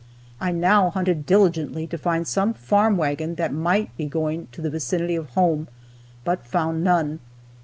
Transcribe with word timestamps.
I 0.39 0.51
now 0.51 0.89
hunted 0.89 1.27
diligently 1.27 1.85
to 1.85 1.95
find 1.95 2.27
some 2.27 2.55
farm 2.55 2.97
wagon 2.97 3.35
that 3.35 3.53
might 3.53 3.95
be 3.97 4.07
going 4.07 4.47
to 4.51 4.59
the 4.59 4.71
vicinity 4.71 5.15
of 5.15 5.29
home, 5.37 5.67
but 6.23 6.43
found 6.43 6.83
none. 6.83 7.19